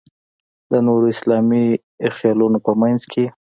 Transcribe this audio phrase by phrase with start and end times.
[0.71, 1.65] د نورو اسلامي
[2.15, 3.25] خېلونو په منځ کې.